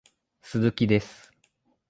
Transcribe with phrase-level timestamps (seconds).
[0.71, 1.31] 鈴木です